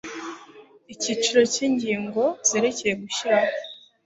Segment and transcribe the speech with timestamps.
[0.93, 3.51] ikiciro cya ingingo zerekeye gushyiraho